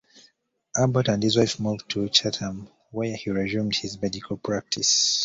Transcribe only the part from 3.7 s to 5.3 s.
his medical practice.